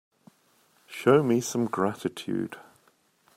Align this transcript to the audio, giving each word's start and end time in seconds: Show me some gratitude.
Show 0.87 1.21
me 1.21 1.41
some 1.41 1.65
gratitude. 1.67 2.57